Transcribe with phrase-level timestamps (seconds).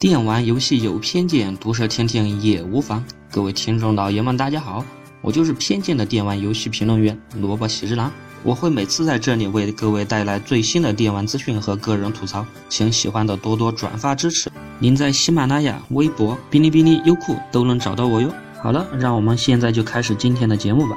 [0.00, 3.04] 电玩游戏有偏见，毒舌听听也无妨。
[3.30, 4.82] 各位听众老爷们，大家好，
[5.20, 8.10] 我就是偏见的电玩游戏评论员萝卜喜之郎。
[8.42, 14.50] 我会每次在这里为各位带来最新的电玩资讯和个人吐槽，请喜欢的多多转发支持。
[14.78, 18.32] 您在喜马拉雅、微博、哔哩哔哩、优酷都能找到我哟。
[18.62, 20.96] 好了，让我们现在就开始今天的节目吧。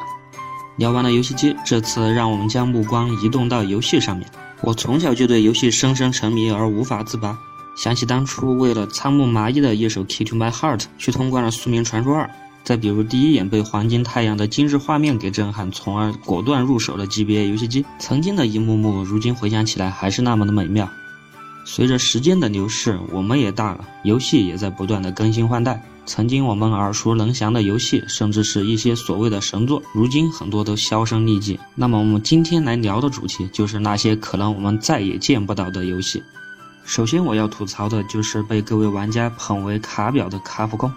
[0.78, 4.26] 聊完了游戏机，这次让我们将目光移动到游戏上面。
[4.62, 7.38] 我从小就对游戏深深沉迷而无法自拔。
[7.76, 12.26] 想起当初为了仓木麻衣的一首《Key to My Heart》去通关了《宿命传说二》，
[12.64, 20.88] 再比如第一眼被黄金太阳的精致画面给震撼，从而果断入手的 GBA 游戏机，曾经的一幕幕，如今回想起来还是那么的美妙。
[21.66, 25.82] 随着时间的流逝，我们也大了，游戏也在不断的更新换代。
[26.06, 31.58] 曾经我们耳熟能详的游戏，甚至是一些所谓的神作，如今很多都销声匿迹。
[31.76, 36.22] 那么我们今天来聊的主题，就是那些可能我们再也见不到的游戏。
[36.86, 40.92] 首先我要吐槽的就是被各位玩家捧为卡表的卡普空。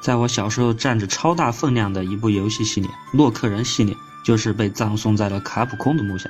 [0.00, 6.28] 在我小时候占着超大分量的一部游戏系列《洛克人》系列，就是被葬送在了卡普空的墓下。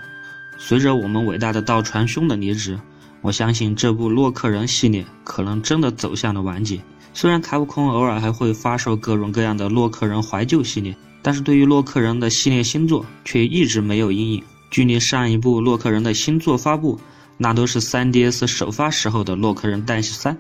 [0.58, 2.78] 随着我们伟大的道传兄的离职，
[3.22, 6.80] 我相信这部《洛克人》系列可能真的走向了完结。
[7.14, 14.44] 虽然卡普空偶尔还会发售各种各样的《洛克人》怀旧系列，但是对于《洛克人》的系列新作却一直没有阴影。
[14.70, 17.00] 距离上一部《洛克人》的新作发布。
[17.42, 20.32] 那都是 3DS 首发时候的《洛克人诞系三》，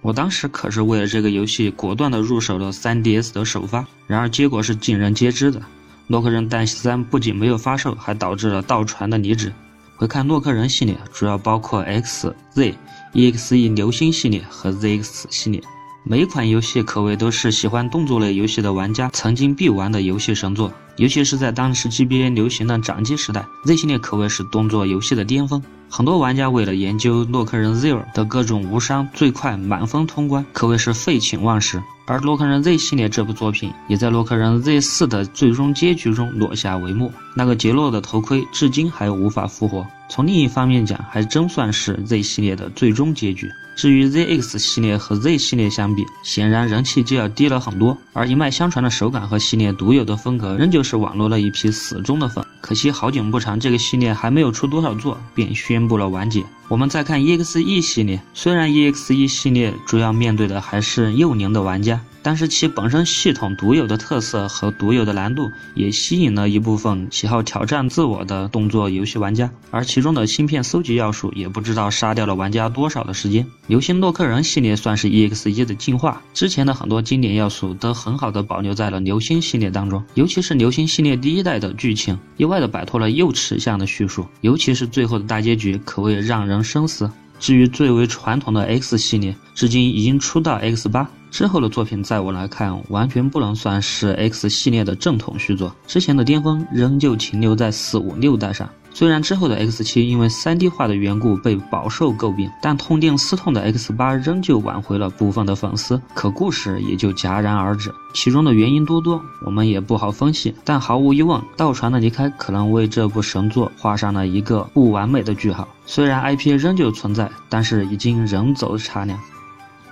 [0.00, 5.60] 我当时可是为了这个游戏果断的入手了 3DS 的首发，然而结果是尽人皆知的，
[6.06, 9.52] 《洛克人诞系三》不仅没有发售，还导致了盗传的离职。
[9.96, 12.74] 回看《洛克人》系列，主要包括 X、Z、
[13.12, 15.62] EXE 流星系列和 ZX 系列。
[16.04, 25.62] 每款游戏可谓都是喜欢动作类游戏的玩家曾经必玩的游戏神作，尤其是在当时 GBA 流行的掌机时代，Z 系列可谓是动作游戏的巅峰。
[25.88, 31.82] 很多玩家为了研究洛克人 Zero 的各种无伤、最快、满分通关，可谓是废寝忘食。
[32.06, 37.12] 而洛克人 Z 系列这部作品，也在洛克人 Z 四的最终结局中落下帷幕。
[37.34, 39.86] 那个杰洛的头盔至今还无法复活。
[40.08, 43.50] 从另一方面讲，还真算是 Z 系列的最终结局。
[43.76, 52.45] 至于 ZX 系列和 Z 系列相比，显然人气就要低了很多，而一脉相传的手感和系列独有的风格，仍旧是网络了一批死忠的粉。
[52.66, 56.44] 可惜好景不长，这个系列还没有出多少作，便宣布了完结。
[56.66, 62.00] 我们再看 EXE 系列，虽然 EXE 系列主要面对的还是幼年的玩家。
[62.22, 69.48] 但是其本身系统独有的特色和独有的难度，也吸引了一部分喜好挑战自我的动作游戏玩家。
[69.70, 73.46] 而其中的芯片搜集要素，也不知道杀掉了玩家多少的时间。
[73.68, 87.10] 流星洛克人系列算是 EXE 的进化，之前的很多经典要素都很好的保留在了流星系列当中，尤其是流星系列第一代的剧情，意外快的摆脱了右齿象的叙述，尤其是最后的大结局，可谓让人深思。
[87.38, 95.70] 至于最为传统的 X 系列，至今已经出到 X 八之后的作品，在我来看，完全不能算是 X 系列的正统续作。
[95.86, 98.66] 之前的巅峰仍旧停留在四五六代上。
[98.98, 107.94] 虽然之后的 X 七因为 3D 化的缘故被饱受诟病，但痛定思痛的 X 八仍旧挽回了部分的粉丝，可故事也就戛然而止。
[108.14, 110.54] 其中的原因多多，我们也不好分析。
[110.64, 115.68] 但毫无疑问，盗传的离开可能为这部神作画上了一个不完美的句号。
[115.84, 119.20] 虽然 IP 仍旧存在，但是已经人走茶凉。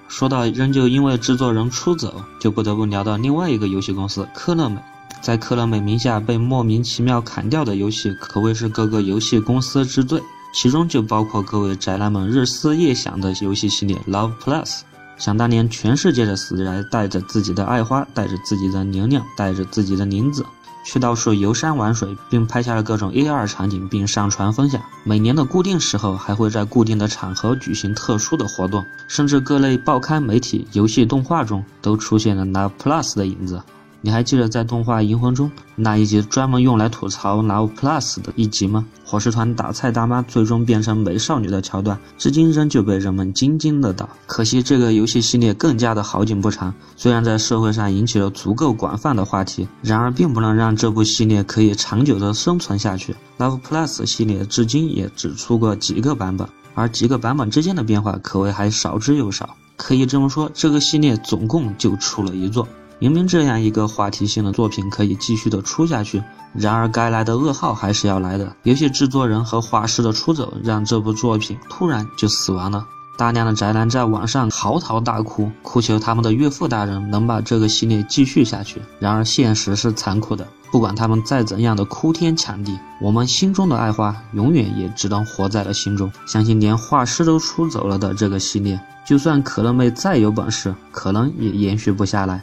[0.08, 4.78] 说到仍旧因为制作人出走，就不得不聊到另外一个游戏公司科乐美。
[5.24, 10.22] 在科乐美名下被莫名其妙砍掉的游戏，可谓是各个游戏公司之最。
[10.52, 14.82] 其中就包括各位宅男们日思夜想的游戏系列 Love Plus。
[15.16, 20.44] 想当年，全世界的死宅带着自己的爱花，带着自己的娘娘，带着自己的林子，
[20.84, 24.82] 去到处游山玩水，并拍下了各种 AR 场景，并上传分享。
[25.04, 33.62] 每年的固定时候，还会在固定的场合举行特殊的活动，甚至各类报刊媒体、游戏动画中都出现了 Love Plus 的影子。
[34.04, 38.84] 你还记得在动画《银魂》中那一集专门用来吐槽 Love Plus 的一集吗？
[39.02, 44.06] 伙食团打菜大妈最终变成美少女的桥段，至今仍旧被人们津津乐道。
[44.26, 53.16] 可惜这个游戏系列更加的好景不长，虽然在社会上引起了足够广泛的话题，然而并不能让这部系列可以长久的生存下去。
[53.38, 59.56] Love Plus 系列至今也只出过几个版本，而几个版本之间的变化可谓还少之又少。
[59.76, 62.68] 可以这么说，这个系列总共就出了一座。
[62.98, 68.54] 明明这样一个话题性的作品可以继续的出下去，然而该来的噩耗还是要来的。
[68.62, 72.86] 游戏制作人和画师的出走，让这部作品突然就死亡了。
[73.16, 78.82] 大量的宅男在网上嚎啕大哭，哭求他们的岳父大人能把这个系列继续下去。
[78.98, 86.10] 然而现实是残酷的，不管他们再怎样的哭天抢地，我们心中的爱花永远也只能活在了心中。
[86.26, 92.42] 相信连画师都出走了的这个系列，就算可乐妹再有本事，可能也延续不下来。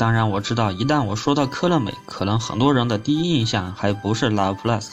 [0.00, 4.86] 当然，我知道一旦我说到科乐美，可能很多人的第一印象还不是 Love Plus，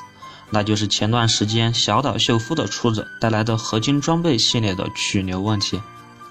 [0.50, 5.82] 那就是前段时间小岛秀夫的出走带来的合金装备系列的去留问题。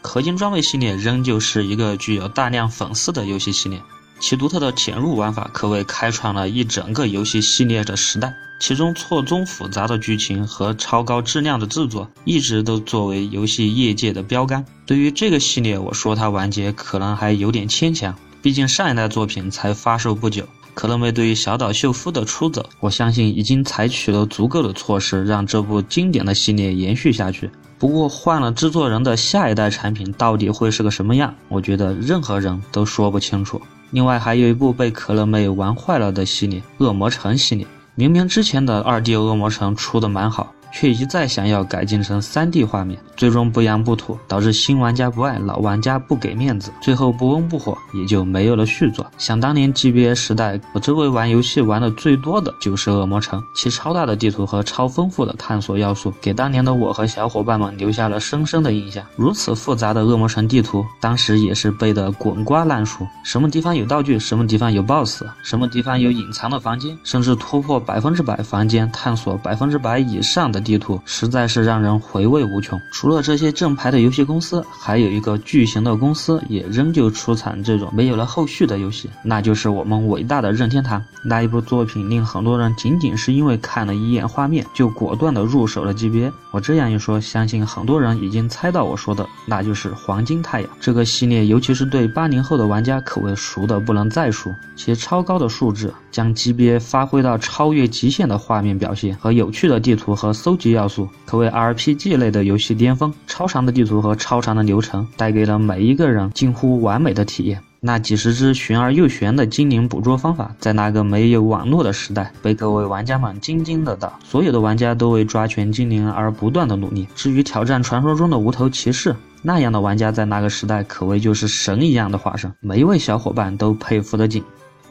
[0.02, 3.80] 合金装备系列仍旧是一个具有大量粉丝的游戏系列。
[4.20, 14.66] 其独特的潜入玩法可谓开创了一整个游戏系列的时代，其中错综复杂的剧情和超高质量的制作一直都作为游戏业界的标杆。
[14.84, 18.14] 对于这个系列，我说它完结可能还有点牵强，
[18.46, 20.46] 毕竟上一代作品才发售不久。
[20.72, 27.50] 可乐妹对于小岛秀夫的出走，我相信已经采取了足够的措施，让这部经典的系列延续下去。
[27.76, 33.60] 不过换了制作人的下一代产品到底会是个什么样，我觉得任何人都说不清楚。
[33.90, 37.66] 另外还有一部被可乐妹玩坏了的系列《恶魔城》系列，
[37.96, 40.54] 明明之前的二 D 恶魔城出的蛮好。
[40.78, 49.10] 却一再想要改进成 3D 画面，最终不扬不吐，导致新玩家不爱，老玩家不给面子，最后不温不火，也就没有了续作。
[49.16, 59.02] 想当年 GBA 时代，我周围玩游戏玩的最多的就是恶魔城，其超大的地图和超丰富的探索要素，给当年的我和小伙伴们留下了深深的印象。
[59.16, 70.65] 如此复杂的恶魔城地图，当时也是背得滚瓜烂熟，什么地方有道具，什么地方有 BOSS，什么地方有隐藏的房间，甚至突破百分之百房间探索百分之百以上的。
[70.66, 72.80] 地图实在是让人回味无穷。
[72.90, 81.00] 除了这些正牌的游戏公司，还有一个巨型的公司也仍旧出产这种没有了后续的游戏，那就是我们伟大的任天堂。
[81.22, 86.32] 那一部作品令很多人仅仅是因为看了一眼画面就果断的入手了 GBA。
[86.50, 94.52] 我这样一说，相信很多人已经猜到我说的，那就是黄金太阳这个系列，尤其是对八零后的玩家可谓熟的不能再熟。
[94.74, 100.55] 其超高的数值将 GBA 发挥到超越极限的画面表现和有趣的地图和搜。
[100.56, 107.60] 级要素可谓 RPG 类的游戏巅峰，超长的地图和超长的流程带给了每一个人近乎完美的体验。
[107.78, 114.12] 那几十只玄而又玄的精灵捕捉方法，在那个没有网络的时代，被各位玩家们津津乐道。
[114.24, 117.06] 所有的玩家都为抓全精灵而不断的努力。
[117.14, 124.42] 至于挑战传说中的无头骑士那样的玩家，在那个时代可谓就是神一样的化身，每一位小伙伴都佩服的紧。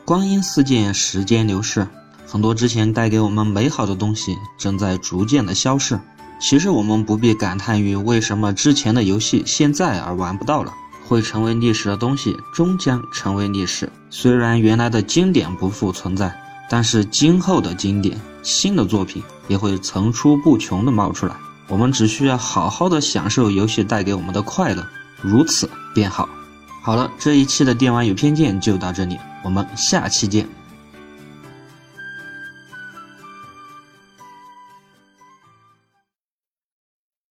[0.05, 1.85] 光阴似箭，时间流逝。
[2.25, 5.99] 很多之前带给我们美好的东西正在逐渐的消逝。
[6.39, 10.73] 其实我们不必感叹于为什么之前的游戏现在而玩不到了。
[11.07, 13.87] 会成为历史的东西终将成为历史。
[14.09, 16.35] 虽然原来的经典不复存在，
[16.67, 21.35] 但是今后的经典、新的作品也会层出不穷的冒出来。
[21.67, 24.83] 我们只需要好好的享受游戏带给我们的快乐，
[25.21, 26.27] 如此便好。
[26.81, 30.49] 好了，这一期的电玩有偏见就到这里，我们下期见。